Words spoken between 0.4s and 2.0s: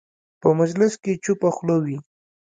په مجلس کې چوپه خوله وي.